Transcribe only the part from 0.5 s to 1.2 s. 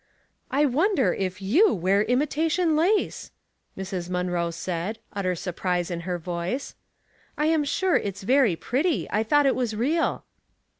wonder